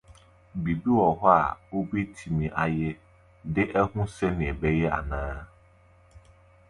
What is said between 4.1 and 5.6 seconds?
sɛnea ɛbɛyɛ anaa?